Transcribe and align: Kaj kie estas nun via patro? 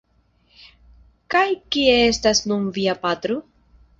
Kaj 1.35 1.43
kie 1.75 1.99
estas 2.07 2.43
nun 2.53 2.65
via 2.79 2.95
patro? 3.07 3.37